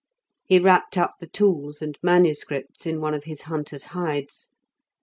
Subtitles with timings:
[0.45, 4.49] He wrapped up the tools and manuscripts in one of his hunter's hides.